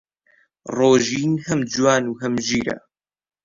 ڕۆژین 0.75 1.31
هەم 1.45 1.59
جوان 1.71 2.03
و 2.07 2.17
هەم 2.21 2.33
ژیرە. 2.47 2.77